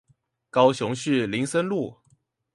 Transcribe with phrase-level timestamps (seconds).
[0.49, 1.97] 高雄市林森路